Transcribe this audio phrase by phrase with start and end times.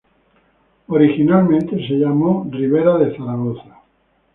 [0.87, 3.81] Originalmente se llamó Rivera de Zaragoza.